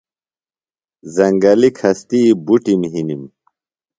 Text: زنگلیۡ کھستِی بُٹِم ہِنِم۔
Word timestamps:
زنگلیۡ 1.15 1.75
کھستِی 1.77 2.21
بُٹِم 2.45 2.81
ہِنِم۔ 2.91 3.23